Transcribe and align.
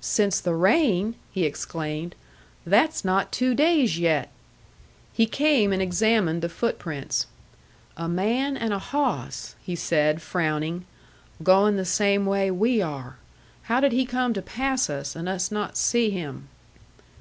"Since 0.00 0.38
the 0.40 0.54
rain!" 0.54 1.16
he 1.32 1.42
exclaimed. 1.44 2.14
"That's 2.64 3.04
not 3.04 3.32
two 3.32 3.52
days 3.52 3.98
yet." 3.98 4.28
He 5.12 5.26
came 5.26 5.72
and 5.72 5.82
examined 5.82 6.40
the 6.40 6.48
footprints. 6.48 7.26
"A 7.96 8.08
man 8.08 8.56
and 8.56 8.72
a 8.72 8.78
hawss," 8.78 9.56
he 9.60 9.74
said, 9.74 10.22
frowning. 10.22 10.84
"Going 11.42 11.74
the 11.78 11.84
same 11.84 12.26
way 12.26 12.48
we 12.48 12.80
are. 12.80 13.16
How 13.62 13.80
did 13.80 13.90
he 13.90 14.06
come 14.06 14.32
to 14.34 14.40
pass 14.40 14.88
us, 14.88 15.16
and 15.16 15.28
us 15.28 15.50
not 15.50 15.76
see 15.76 16.10
him?" 16.10 16.46